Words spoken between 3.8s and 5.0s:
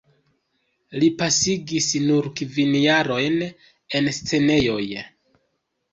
en scenejoj.